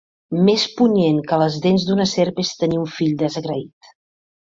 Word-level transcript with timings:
Més 0.45 0.61
punyent 0.77 1.19
que 1.31 1.37
les 1.41 1.57
dents 1.65 1.85
d'una 1.89 2.07
serp 2.13 2.41
és 2.45 2.53
tenir 2.63 2.81
un 2.85 2.89
fill 2.95 3.13
desagraït 3.21 3.93